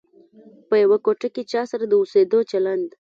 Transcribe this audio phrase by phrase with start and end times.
[0.67, 2.87] په یوه کوټه کې چا سره د اوسېدلو چلند.